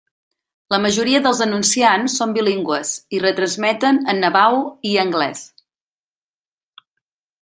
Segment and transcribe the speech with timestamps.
[0.75, 5.45] La majoria dels anunciants són bilingües i retransmeten en navaho i anglès.